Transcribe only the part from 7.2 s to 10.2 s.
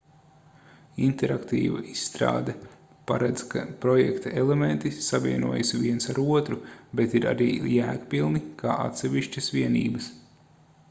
arī jēgpilni kā atsevišķas vienības